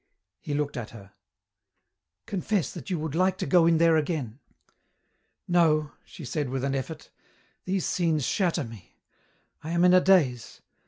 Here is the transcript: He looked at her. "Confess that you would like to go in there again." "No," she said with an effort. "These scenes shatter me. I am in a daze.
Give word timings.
He 0.39 0.55
looked 0.55 0.77
at 0.77 0.89
her. 0.89 1.11
"Confess 2.25 2.71
that 2.73 2.89
you 2.89 2.97
would 2.97 3.13
like 3.13 3.37
to 3.37 3.45
go 3.45 3.67
in 3.67 3.77
there 3.77 3.97
again." 3.97 4.39
"No," 5.47 5.91
she 6.03 6.25
said 6.25 6.49
with 6.49 6.63
an 6.63 6.73
effort. 6.73 7.11
"These 7.65 7.85
scenes 7.85 8.25
shatter 8.25 8.63
me. 8.63 8.97
I 9.63 9.69
am 9.69 9.85
in 9.85 9.93
a 9.93 10.01
daze. 10.01 10.61